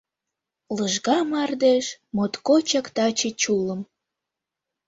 [0.75, 3.81] Лыжга мардеж моткочак таче чулым.